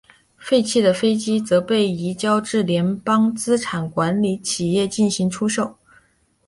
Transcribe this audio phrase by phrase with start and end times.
[0.35, 5.77] 废弃的飞机则被移交至联邦资产管理企业进行出售。